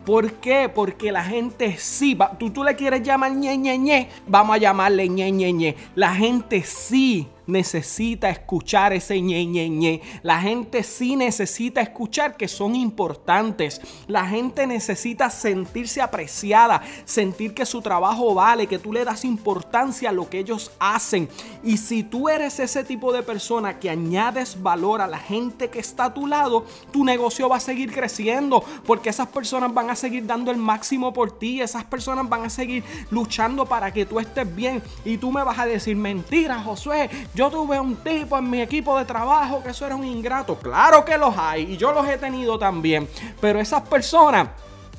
¿Por 0.06 0.34
qué? 0.34 0.70
Porque 0.74 1.12
la 1.12 1.24
gente 1.24 1.78
sí, 1.78 2.18
tú, 2.38 2.50
tú 2.50 2.64
le 2.64 2.76
quieres 2.76 3.04
llamar 3.04 3.32
ñe, 3.32 3.58
ñe, 3.58 3.78
ñe, 3.78 4.10
vamos 4.28 4.56
a 4.56 4.60
llamarle 4.60 5.08
ñe, 5.08 5.32
ñe, 5.32 5.54
ñe. 5.54 5.76
La 5.96 6.14
gente 6.14 6.62
sí 6.64 7.28
necesita 7.48 8.30
escuchar 8.30 8.94
ese 8.94 9.22
ñe, 9.22 9.46
ñe, 9.46 9.70
ñe. 9.70 10.02
La 10.22 10.40
gente 10.40 10.84
sí 10.84 11.16
necesita 11.16 11.82
escuchar 11.82 12.38
que 12.38 12.48
son 12.48 12.76
importantes. 12.76 13.82
La 14.08 14.26
gente 14.26 14.68
necesita 14.68 15.30
sentirse 15.30 16.02
apreciada, 16.02 16.82
sentir 17.06 17.54
que 17.54 17.66
su 17.66 17.82
trabajo 17.82 18.34
vale, 18.34 18.68
que 18.68 18.80
tú 18.80 18.94
le 18.94 19.06
das 19.06 19.26
importancia 19.26 20.10
a 20.10 20.14
lo 20.14 20.30
que 20.30 20.40
ellos 20.40 20.72
hacen. 20.80 21.30
Y 21.64 21.78
si 21.78 22.04
tú 22.04 22.30
eres 22.30 22.60
ese 22.60 22.84
tipo 22.84 23.14
de 23.14 23.24
persona 23.24 23.80
que 23.80 23.90
añades 23.90 24.62
valor 24.62 25.02
a 25.02 25.08
la 25.08 25.20
gente 25.20 25.70
que 25.70 25.80
está 25.80 26.06
a 26.06 26.14
tu 26.14 26.28
lado, 26.28 26.66
tu 26.92 27.04
negocio 27.04 27.50
va 27.50 27.58
a 27.58 27.60
seguir 27.60 27.92
creciendo 27.92 28.64
porque 28.86 29.10
esas 29.10 29.28
personas 29.28 29.74
van 29.74 29.90
a 29.90 29.96
seguir 29.96 30.26
dando 30.26 30.52
el 30.52 30.58
máximo 30.58 31.14
por 31.14 31.38
ti, 31.38 31.62
esas 31.62 31.84
personas 31.84 32.28
van 32.28 32.44
a 32.44 32.50
seguir 32.50 32.84
luchando 33.10 33.66
para 33.66 33.92
que 33.92 34.06
tú 34.06 34.20
estés 34.20 34.56
bien 34.56 34.82
y 35.06 35.18
tú 35.18 35.32
me 35.32 35.44
vas 35.44 35.60
a 35.60 35.66
decir, 35.66 35.96
mentira, 35.96 36.60
Josué, 36.62 37.10
yo 37.34 37.50
tuve 37.50 37.80
un 37.80 37.96
tipo 37.96 38.38
en 38.38 38.50
mi 38.50 38.62
equipo 38.62 38.98
de 38.98 39.06
trabajo 39.06 39.64
que 39.64 39.70
eso 39.70 39.86
era 39.86 39.96
un 39.96 40.06
ingrato. 40.06 40.56
Claro 40.58 41.04
que 41.04 41.18
los 41.18 41.36
hay 41.38 41.74
y 41.74 41.78
yo 41.78 41.92
los 41.92 42.08
he 42.08 42.18
tenido 42.18 42.60
también. 42.60 43.08
Pero 43.42 43.60
esas 43.60 43.82
personas 43.82 44.50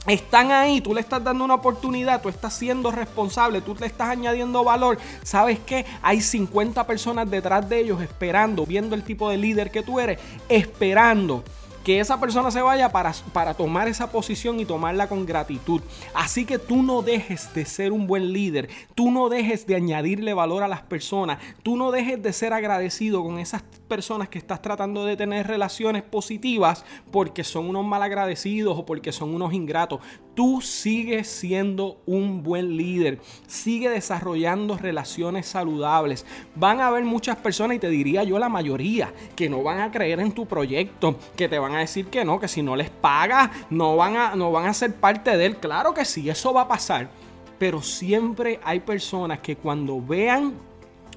están 0.06 0.52
ahí, 0.52 0.80
tú 0.80 0.92
le 0.92 1.00
estás 1.00 1.22
dando 1.22 1.44
una 1.44 1.54
oportunidad, 1.54 2.20
tú 2.20 2.28
estás 2.28 2.54
siendo 2.54 2.90
responsable, 2.90 3.60
tú 3.60 3.76
le 3.78 3.86
estás 3.86 4.08
añadiendo 4.08 4.64
valor. 4.64 4.98
¿Sabes 5.22 5.60
qué? 5.60 5.86
Hay 6.02 6.20
50 6.20 6.86
personas 6.86 7.30
detrás 7.30 7.68
de 7.68 7.80
ellos 7.80 8.02
esperando, 8.02 8.66
viendo 8.66 8.94
el 8.94 9.04
tipo 9.04 9.30
de 9.30 9.36
líder 9.36 9.70
que 9.70 9.82
tú 9.82 10.00
eres, 10.00 10.18
esperando 10.48 11.44
que 11.84 12.00
esa 12.00 12.18
persona 12.18 12.50
se 12.50 12.62
vaya 12.62 12.90
para, 12.90 13.12
para 13.32 13.54
tomar 13.54 13.88
esa 13.88 14.10
posición 14.10 14.58
y 14.58 14.64
tomarla 14.64 15.08
con 15.08 15.26
gratitud. 15.26 15.82
Así 16.14 16.46
que 16.46 16.58
tú 16.58 16.82
no 16.82 17.02
dejes 17.02 17.52
de 17.54 17.66
ser 17.66 17.92
un 17.92 18.06
buen 18.06 18.32
líder, 18.32 18.70
tú 18.94 19.10
no 19.10 19.28
dejes 19.28 19.66
de 19.66 19.76
añadirle 19.76 20.32
valor 20.32 20.62
a 20.62 20.68
las 20.68 20.80
personas, 20.80 21.38
tú 21.62 21.76
no 21.76 21.90
dejes 21.92 22.22
de 22.22 22.32
ser 22.32 22.54
agradecido 22.54 23.22
con 23.22 23.38
esas 23.38 23.62
personas 23.94 24.28
que 24.28 24.38
estás 24.38 24.60
tratando 24.60 25.04
de 25.04 25.16
tener 25.16 25.46
relaciones 25.46 26.02
positivas 26.02 26.84
porque 27.12 27.44
son 27.44 27.68
unos 27.68 27.84
malagradecidos 27.84 28.76
o 28.76 28.84
porque 28.84 29.12
son 29.12 29.32
unos 29.32 29.52
ingratos. 29.52 30.00
Tú 30.34 30.60
sigues 30.60 31.28
siendo 31.28 32.00
un 32.06 32.42
buen 32.42 32.76
líder, 32.76 33.20
sigue 33.46 33.88
desarrollando 33.88 34.76
relaciones 34.76 35.46
saludables. 35.46 36.26
Van 36.56 36.80
a 36.80 36.88
haber 36.88 37.04
muchas 37.04 37.36
personas 37.36 37.76
y 37.76 37.78
te 37.78 37.88
diría 37.88 38.24
yo 38.24 38.40
la 38.40 38.48
mayoría 38.48 39.14
que 39.36 39.48
no 39.48 39.62
van 39.62 39.78
a 39.78 39.92
creer 39.92 40.18
en 40.18 40.32
tu 40.32 40.44
proyecto, 40.46 41.16
que 41.36 41.48
te 41.48 41.60
van 41.60 41.76
a 41.76 41.78
decir 41.78 42.06
que 42.06 42.24
no, 42.24 42.40
que 42.40 42.48
si 42.48 42.62
no 42.62 42.74
les 42.74 42.90
paga 42.90 43.52
no 43.70 43.94
van 43.94 44.16
a, 44.16 44.34
no 44.34 44.50
van 44.50 44.66
a 44.66 44.74
ser 44.74 44.92
parte 44.96 45.36
de 45.36 45.46
él. 45.46 45.56
Claro 45.58 45.94
que 45.94 46.04
sí, 46.04 46.28
eso 46.28 46.52
va 46.52 46.62
a 46.62 46.68
pasar. 46.68 47.10
Pero 47.60 47.80
siempre 47.80 48.58
hay 48.64 48.80
personas 48.80 49.38
que 49.38 49.54
cuando 49.54 50.00
vean 50.00 50.54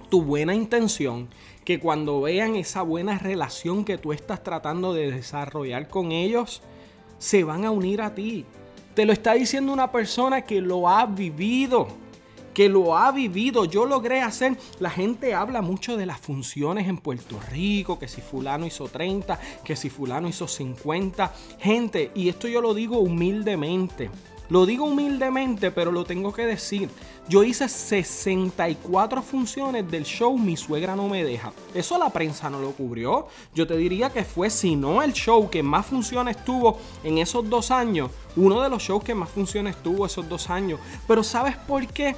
tu 0.10 0.24
buena 0.24 0.56
intención, 0.56 1.28
que 1.66 1.80
cuando 1.80 2.22
vean 2.22 2.56
esa 2.56 2.82
buena 2.82 3.18
relación 3.18 3.84
que 3.86 3.98
tú 3.98 4.14
estás 4.14 4.44
tratando 4.44 4.94
de 4.94 5.12
desarrollar 5.12 5.90
con 5.90 6.12
ellos, 6.12 6.62
se 7.20 7.44
van 7.44 7.66
a 7.66 7.72
unir 7.72 8.02
a 8.02 8.16
ti. 8.16 8.46
Te 8.94 9.06
lo 9.06 9.14
está 9.14 9.34
diciendo 9.34 9.74
una 9.74 9.92
persona 9.92 10.42
que 10.42 10.62
lo 10.62 10.90
ha 10.90 11.06
vivido 11.06 11.88
que 12.58 12.70
lo 12.70 12.98
ha 12.98 13.12
vivido. 13.12 13.66
Yo 13.66 13.86
logré 13.86 14.24
hacer, 14.24 14.58
la 14.80 14.90
gente 14.90 15.36
habla 15.36 15.62
mucho 15.62 15.96
de 15.96 16.08
las 16.08 16.20
funciones 16.20 16.88
en 16.88 16.98
Puerto 16.98 17.40
Rico, 17.52 18.00
que 18.00 18.08
si 18.08 18.20
fulano 18.20 18.66
hizo 18.66 18.88
30, 18.88 19.40
que 19.64 19.76
si 19.76 19.92
fulano 19.92 20.28
hizo 20.28 20.48
50. 20.48 21.32
Gente, 21.60 22.10
y 22.16 22.30
esto 22.30 22.48
yo 22.48 22.60
lo 22.60 22.74
digo 22.74 22.98
humildemente. 22.98 24.10
Lo 24.50 24.66
digo 24.66 24.86
humildemente, 24.86 25.72
pero 25.72 25.92
lo 25.92 26.06
tengo 26.06 26.34
que 26.34 26.46
decir. 26.46 26.90
Yo 27.28 27.44
hice 27.44 27.68
64 27.68 29.22
funciones 29.22 29.90
del 29.92 30.06
show 30.06 30.38
Mi 30.38 30.56
suegra 30.56 30.96
no 30.96 31.10
me 31.10 31.24
deja. 31.24 31.52
Eso 31.74 31.98
la 31.98 32.10
prensa 32.10 32.50
no 32.50 32.60
lo 32.60 32.72
cubrió. 32.72 33.28
Yo 33.54 33.68
te 33.68 33.76
diría 33.76 34.10
que 34.10 34.24
fue, 34.24 34.50
si 34.50 34.76
no 34.76 35.02
el 35.04 35.14
show 35.14 35.50
que 35.50 35.64
más 35.64 35.86
funciones 35.86 36.44
tuvo 36.46 36.80
en 37.04 37.18
esos 37.18 37.50
dos 37.50 37.72
años, 37.72 38.12
uno 38.36 38.62
de 38.62 38.70
los 38.70 38.84
shows 38.84 39.04
que 39.04 39.16
más 39.16 39.30
funciones 39.30 39.76
tuvo 39.84 40.06
esos 40.06 40.28
dos 40.30 40.50
años. 40.50 40.80
Pero 41.08 41.24
¿sabes 41.24 41.56
por 41.58 41.86
qué? 41.88 42.16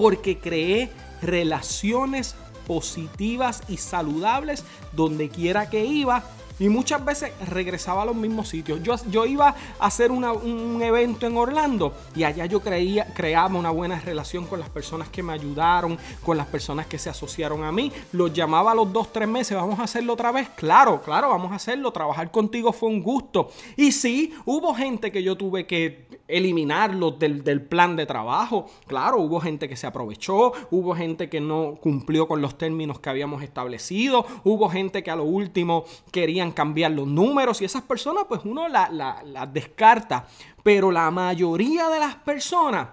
porque 0.00 0.38
creé 0.38 0.90
relaciones 1.20 2.34
positivas 2.66 3.62
y 3.68 3.76
saludables 3.76 4.64
donde 4.92 5.28
quiera 5.28 5.68
que 5.68 5.84
iba 5.84 6.24
y 6.60 6.68
muchas 6.68 7.04
veces 7.04 7.32
regresaba 7.48 8.02
a 8.02 8.04
los 8.04 8.14
mismos 8.14 8.48
sitios. 8.48 8.80
Yo, 8.82 8.94
yo 9.10 9.26
iba 9.26 9.56
a 9.78 9.86
hacer 9.86 10.12
un 10.12 10.80
evento 10.82 11.26
en 11.26 11.36
Orlando 11.36 11.94
y 12.14 12.22
allá 12.22 12.46
yo 12.46 12.60
creía, 12.60 13.06
creaba 13.14 13.58
una 13.58 13.70
buena 13.70 13.98
relación 13.98 14.46
con 14.46 14.60
las 14.60 14.68
personas 14.68 15.08
que 15.08 15.22
me 15.22 15.32
ayudaron, 15.32 15.98
con 16.22 16.36
las 16.36 16.46
personas 16.46 16.86
que 16.86 16.98
se 16.98 17.08
asociaron 17.08 17.64
a 17.64 17.72
mí. 17.72 17.90
Los 18.12 18.32
llamaba 18.32 18.72
a 18.72 18.74
los 18.74 18.92
dos, 18.92 19.12
tres 19.12 19.26
meses, 19.26 19.56
vamos 19.56 19.80
a 19.80 19.84
hacerlo 19.84 20.12
otra 20.12 20.30
vez. 20.30 20.50
Claro, 20.50 21.00
claro, 21.02 21.30
vamos 21.30 21.50
a 21.50 21.56
hacerlo. 21.56 21.90
Trabajar 21.92 22.30
contigo 22.30 22.72
fue 22.72 22.90
un 22.90 23.02
gusto. 23.02 23.50
Y 23.76 23.92
sí, 23.92 24.34
hubo 24.44 24.74
gente 24.74 25.10
que 25.10 25.22
yo 25.22 25.36
tuve 25.36 25.66
que 25.66 26.20
eliminarlos 26.28 27.18
del, 27.18 27.42
del 27.42 27.62
plan 27.62 27.96
de 27.96 28.06
trabajo. 28.06 28.66
Claro, 28.86 29.18
hubo 29.18 29.40
gente 29.40 29.68
que 29.68 29.76
se 29.76 29.86
aprovechó, 29.86 30.52
hubo 30.70 30.94
gente 30.94 31.28
que 31.28 31.40
no 31.40 31.76
cumplió 31.80 32.28
con 32.28 32.40
los 32.40 32.56
términos 32.56 33.00
que 33.00 33.10
habíamos 33.10 33.42
establecido, 33.42 34.26
hubo 34.44 34.68
gente 34.68 35.02
que 35.02 35.10
a 35.10 35.16
lo 35.16 35.24
último 35.24 35.84
querían 36.12 36.49
cambiar 36.52 36.92
los 36.92 37.06
números 37.06 37.60
y 37.60 37.64
esas 37.64 37.82
personas 37.82 38.24
pues 38.28 38.42
uno 38.44 38.68
las 38.68 38.92
la, 38.92 39.46
descarta. 39.46 40.26
Pero 40.62 40.90
la 40.90 41.10
mayoría 41.10 41.88
de 41.88 41.98
las 41.98 42.16
personas, 42.16 42.88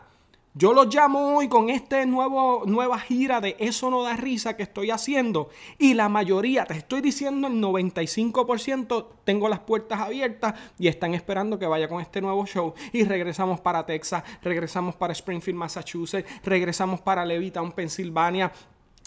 yo 0.53 0.73
los 0.73 0.93
llamo 0.93 1.37
hoy 1.37 1.47
con 1.47 1.69
esta 1.69 2.03
nueva 2.05 2.99
gira 2.99 3.41
de 3.41 3.55
Eso 3.59 3.91
no 3.91 4.03
da 4.03 4.15
risa 4.15 4.55
que 4.57 4.63
estoy 4.63 4.89
haciendo 4.89 5.49
y 5.77 5.93
la 5.93 6.09
mayoría, 6.09 6.65
te 6.65 6.73
estoy 6.73 7.01
diciendo 7.01 7.47
el 7.47 7.61
95% 7.61 9.05
tengo 9.23 9.49
las 9.49 9.59
puertas 9.59 9.99
abiertas 9.99 10.55
y 10.79 10.87
están 10.87 11.13
esperando 11.13 11.59
que 11.59 11.67
vaya 11.67 11.87
con 11.87 12.01
este 12.01 12.21
nuevo 12.21 12.45
show 12.47 12.73
y 12.91 13.03
regresamos 13.03 13.59
para 13.59 13.85
Texas, 13.85 14.23
regresamos 14.41 14.95
para 14.95 15.13
Springfield, 15.13 15.59
Massachusetts, 15.59 16.27
regresamos 16.43 17.01
para 17.01 17.23
Levittown, 17.23 17.71
Pensilvania, 17.71 18.51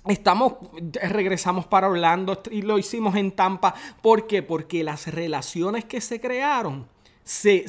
Estamos, 0.06 0.54
regresamos 1.02 1.66
para 1.66 1.88
Orlando 1.88 2.42
y 2.50 2.62
lo 2.62 2.78
hicimos 2.78 3.16
en 3.16 3.32
Tampa. 3.32 3.74
¿Por 4.00 4.26
qué? 4.26 4.42
Porque 4.42 4.82
las 4.82 5.06
relaciones 5.08 5.84
que 5.84 6.00
se 6.00 6.20
crearon 6.20 6.86
se, 7.24 7.66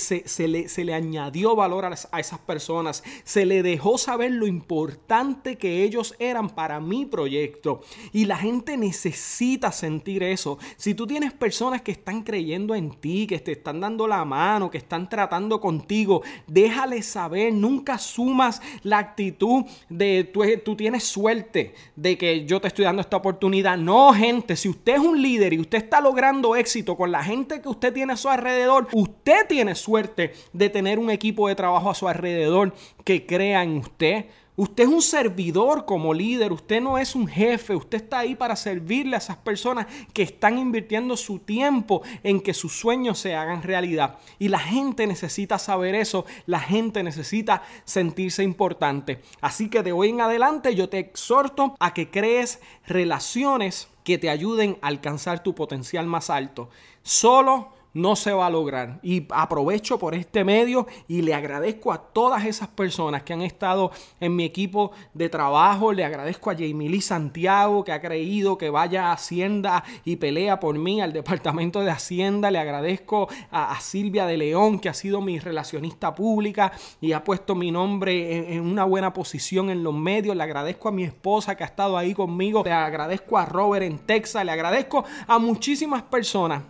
le, 0.48 0.68
se, 0.70 0.86
le, 0.86 0.94
añadió 0.94 1.56
valor 1.56 1.86
a, 1.86 1.94
a, 2.12 2.20
esas 2.20 2.40
personas, 2.40 3.04
se 3.24 3.46
le 3.46 3.62
dejó 3.62 3.98
saber 3.98 4.32
lo 4.32 4.48
importante 4.48 5.58
que 5.58 5.84
ellos 5.84 6.16
eran 6.20 6.50
para 6.50 6.80
mi 6.80 7.06
proyecto. 7.06 7.82
Y 8.12 8.26
la 8.26 8.38
gente 8.38 8.76
necesita 8.78 9.72
sentir 9.72 10.24
eso. 10.24 10.58
Si 10.78 10.96
tú 10.96 11.06
tienes 11.06 11.34
personas 11.34 11.82
que 11.82 11.92
están 11.92 12.24
creyendo 12.24 12.74
en 12.74 12.92
ti, 12.92 13.28
que 13.28 13.40
te 13.40 13.52
están 13.52 13.80
dando 13.80 14.08
la 14.08 14.26
mano, 14.26 14.72
que 14.72 14.80
están 14.80 15.08
tratando 15.08 15.62
contigo, 15.62 16.24
déjales 16.48 17.06
saber, 17.06 17.54
nunca 17.54 17.98
sumas 17.98 18.62
la 18.84 18.98
actitud 18.98 19.66
de 19.90 20.24
tú, 20.24 20.44
tú 20.64 20.76
tienes 20.76 21.04
suerte 21.04 21.76
de 21.96 22.18
que 22.18 22.46
yo 22.46 22.60
te 22.60 22.68
estoy 22.68 22.86
dando 22.86 23.02
esta 23.02 23.18
oportunidad. 23.18 23.78
No, 23.78 24.14
gente, 24.14 24.56
si 24.56 24.70
usted 24.70 24.94
es 24.94 25.00
un 25.00 25.22
líder 25.22 25.54
y 25.54 25.60
usted 25.60 25.78
está 25.78 26.02
logrando 26.02 26.56
éxito 26.56 26.98
con 26.98 27.12
la 27.12 27.24
gente 27.24 27.62
que 27.62 27.70
usted 27.70 27.94
tiene 27.94 28.14
a 28.14 28.18
su 28.18 28.30
alrededor, 28.30 28.88
usted 28.92 29.41
tiene 29.48 29.76
suerte 29.76 30.34
de 30.54 30.70
tener 30.70 31.00
un 31.00 31.10
equipo 31.10 31.48
de 31.48 31.56
trabajo 31.56 31.90
a 31.90 31.96
su 31.96 32.08
alrededor 32.08 32.74
que 33.04 33.26
crea 33.26 33.64
en 33.64 33.78
usted. 33.78 34.26
Usted 34.58 34.84
es 34.84 34.90
un 34.90 35.02
servidor 35.02 35.86
como 35.86 36.14
líder, 36.14 36.52
usted 36.52 36.82
no 36.82 36.98
es 36.98 37.16
un 37.16 37.26
jefe, 37.26 37.74
usted 37.74 38.04
está 38.04 38.20
ahí 38.20 38.36
para 38.36 38.56
servirle 38.56 39.16
a 39.16 39.20
esas 39.20 39.38
personas 39.38 39.88
que 40.14 40.24
están 40.24 40.58
invirtiendo 40.58 41.16
su 41.16 41.40
tiempo 41.40 42.02
en 42.22 42.42
que 42.42 42.54
sus 42.54 42.74
sueños 42.74 43.18
se 43.18 43.34
hagan 43.34 43.64
realidad. 43.64 44.20
Y 44.40 44.50
la 44.50 44.60
gente 44.60 45.08
necesita 45.08 45.58
saber 45.58 45.96
eso, 45.96 46.26
la 46.46 46.60
gente 46.60 47.02
necesita 47.02 47.64
sentirse 47.86 48.44
importante. 48.44 49.22
Así 49.40 49.70
que 49.70 49.84
de 49.84 49.94
hoy 49.94 50.10
en 50.10 50.22
adelante 50.22 50.76
yo 50.76 50.90
te 50.90 51.00
exhorto 51.00 51.76
a 51.80 51.94
que 51.94 52.12
crees 52.12 52.60
relaciones 52.86 53.88
que 54.04 54.18
te 54.18 54.30
ayuden 54.30 54.78
a 54.82 54.88
alcanzar 54.88 55.44
tu 55.44 55.56
potencial 55.56 56.08
más 56.08 56.30
alto. 56.30 56.70
Solo 57.04 57.81
no 57.94 58.16
se 58.16 58.32
va 58.32 58.48
a 58.48 58.50
lograr. 58.50 59.00
Y 59.04 59.28
aprovecho 59.30 60.00
por 60.00 60.16
este 60.16 60.44
medio 60.44 60.88
y 61.08 61.22
le 61.22 61.34
agradezco 61.34 61.92
a 61.92 61.98
todas 61.98 62.46
esas 62.46 62.68
personas 62.70 63.24
que 63.24 63.34
han 63.34 63.42
estado 63.42 63.92
en 64.20 64.36
mi 64.36 64.44
equipo 64.44 64.92
de 65.14 65.30
trabajo. 65.30 65.92
Le 65.92 66.06
agradezco 66.06 66.50
a 66.50 66.56
Jamie 66.56 66.90
Lee 66.90 67.02
Santiago 67.02 67.84
que 67.84 67.92
ha 67.92 68.02
creído 68.02 68.58
que 68.58 68.70
vaya 68.70 69.08
a 69.08 69.14
Hacienda 69.14 69.84
y 70.06 70.16
pelea 70.16 70.60
por 70.60 70.78
mí 70.78 71.02
al 71.02 71.14
Departamento 71.14 71.82
de 71.82 71.92
Hacienda. 71.92 72.52
Le 72.52 72.60
agradezco 72.60 73.28
a, 73.52 73.80
Silvia 73.82 74.26
de 74.26 74.38
León 74.38 74.80
que 74.80 74.90
ha 74.90 74.94
sido 74.94 75.22
mi 75.22 75.40
relacionista 75.40 76.14
pública 76.14 76.72
y 77.02 77.14
ha 77.14 77.24
puesto 77.24 77.56
mi 77.56 77.72
nombre 77.72 78.38
en, 78.38 78.54
en 78.54 78.62
una 78.62 78.86
buena 78.86 79.12
posición 79.12 79.70
en 79.70 79.84
los 79.84 79.94
medios. 79.94 80.36
Le 80.36 80.44
agradezco 80.44 80.88
a 80.88 80.92
mi 80.92 81.04
esposa 81.04 81.56
que 81.56 81.64
ha 81.64 81.68
estado 81.68 81.98
ahí 81.98 82.14
conmigo. 82.14 82.62
Le 82.64 82.72
agradezco 82.72 83.38
a 83.38 83.46
Robert 83.46 83.84
en 83.84 84.00
Texas. 84.00 84.46
Le 84.46 84.52
agradezco 84.52 85.04
a 85.28 85.40
muchísimas 85.40 86.04
personas 86.04 86.62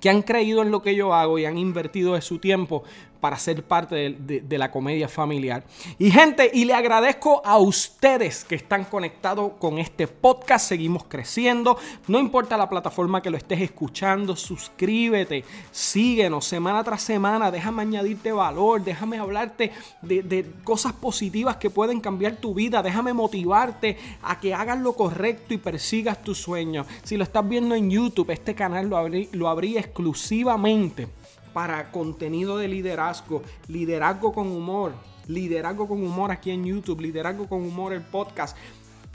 que 0.00 0.10
han 0.10 0.22
creído 0.22 0.62
en 0.62 0.70
lo 0.70 0.82
que 0.82 0.94
yo 0.94 1.14
hago 1.14 1.38
y 1.38 1.44
han 1.44 1.58
invertido 1.58 2.14
de 2.14 2.22
su 2.22 2.38
tiempo 2.38 2.84
para 3.24 3.38
ser 3.38 3.62
parte 3.62 4.14
de, 4.18 4.58
la 4.58 4.70
comedia 4.70 5.08
familiar. 5.08 5.64
Y 5.98 6.10
gente, 6.10 6.50
y 6.52 6.66
le 6.66 6.74
agradezco 6.74 7.40
a 7.42 7.56
ustedes 7.56 8.44
que 8.44 8.54
están 8.54 8.84
conectados 8.84 9.52
con 9.58 9.78
este 9.78 10.06
podcast. 10.06 10.68
Seguimos 10.68 11.04
creciendo. 11.04 11.78
No 12.06 12.18
importa 12.18 12.58
la 12.58 12.68
plataforma 12.68 13.22
que 13.22 13.30
lo 13.30 13.38
estés 13.38 13.62
escuchando, 13.62 14.36
suscríbete, 14.36 15.42
síguenos 15.70 16.44
semana 16.44 16.84
tras 16.84 17.00
semana. 17.00 17.50
Déjame 17.50 17.80
añadirte 17.80 18.30
valor, 18.30 18.84
déjame 18.84 19.16
hablarte 19.16 19.72
de, 20.02 20.52
cosas 20.62 20.92
positivas 20.92 21.56
que 21.56 21.70
pueden 21.70 22.00
cambiar 22.00 22.36
tu 22.36 22.52
vida. 22.52 22.82
Déjame 22.82 23.14
motivarte 23.14 23.96
a 24.22 24.38
que 24.38 24.52
hagas 24.52 24.78
lo 24.78 24.92
correcto 24.92 25.54
y 25.54 25.56
persigas 25.56 26.22
tus 26.22 26.36
sueños. 26.36 26.86
Si 27.04 27.16
lo 27.16 27.24
estás 27.24 27.48
viendo 27.48 27.74
en 27.74 27.90
YouTube, 27.90 28.32
este 28.32 28.54
canal 28.54 28.90
lo 28.90 28.98
abrí, 28.98 29.30
lo 29.32 29.48
abrí 29.48 29.78
exclusivamente 29.78 31.08
para 31.54 31.90
contenido 31.90 32.58
de 32.58 32.68
liderazgo, 32.68 33.42
liderazgo 33.68 34.32
con 34.32 34.48
humor, 34.48 34.92
liderazgo 35.28 35.88
con 35.88 36.02
humor 36.02 36.30
aquí 36.30 36.50
en 36.50 36.64
YouTube, 36.64 37.00
liderazgo 37.00 37.48
con 37.48 37.62
humor 37.62 37.94
el 37.94 38.02
podcast. 38.02 38.56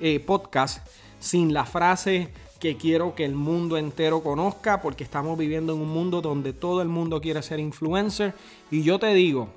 eh, 0.00 0.20
podcast 0.20 0.86
sin 1.18 1.52
la 1.52 1.64
frase 1.64 2.28
que 2.58 2.76
quiero 2.76 3.14
que 3.14 3.24
el 3.24 3.34
mundo 3.34 3.76
entero 3.76 4.22
conozca 4.22 4.80
porque 4.80 5.04
estamos 5.04 5.38
viviendo 5.38 5.74
en 5.74 5.80
un 5.80 5.88
mundo 5.88 6.22
donde 6.22 6.52
todo 6.52 6.82
el 6.82 6.88
mundo 6.88 7.20
quiere 7.20 7.42
ser 7.42 7.60
influencer 7.60 8.34
y 8.70 8.82
yo 8.82 8.98
te 8.98 9.12
digo, 9.14 9.48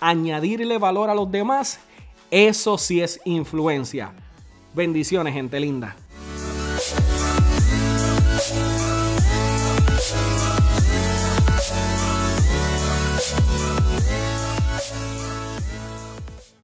añadirle 0.00 0.78
valor 0.78 1.10
a 1.10 1.14
los 1.14 1.30
demás, 1.30 1.80
eso 2.30 2.78
sí 2.78 3.00
es 3.00 3.20
influencia. 3.24 4.12
Bendiciones, 4.74 5.34
gente 5.34 5.60
linda. 5.60 5.96